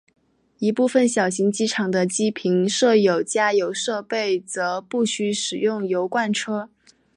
[0.57, 6.71] 一部份小型机场的机坪设有加油设备则不需使用油罐车。